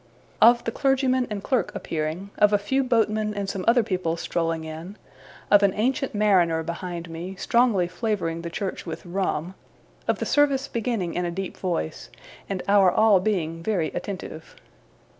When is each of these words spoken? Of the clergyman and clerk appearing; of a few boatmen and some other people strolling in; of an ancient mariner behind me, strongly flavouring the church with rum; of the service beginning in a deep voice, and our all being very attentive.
Of 0.41 0.63
the 0.63 0.71
clergyman 0.71 1.27
and 1.29 1.43
clerk 1.43 1.71
appearing; 1.75 2.31
of 2.39 2.51
a 2.51 2.57
few 2.57 2.83
boatmen 2.83 3.35
and 3.35 3.47
some 3.47 3.63
other 3.67 3.83
people 3.83 4.17
strolling 4.17 4.63
in; 4.63 4.95
of 5.51 5.61
an 5.61 5.75
ancient 5.75 6.15
mariner 6.15 6.63
behind 6.63 7.07
me, 7.07 7.35
strongly 7.35 7.87
flavouring 7.87 8.41
the 8.41 8.49
church 8.49 8.83
with 8.87 9.05
rum; 9.05 9.53
of 10.07 10.17
the 10.17 10.25
service 10.25 10.67
beginning 10.67 11.13
in 11.13 11.23
a 11.25 11.29
deep 11.29 11.55
voice, 11.55 12.09
and 12.49 12.63
our 12.67 12.89
all 12.91 13.19
being 13.19 13.61
very 13.61 13.89
attentive. 13.89 14.55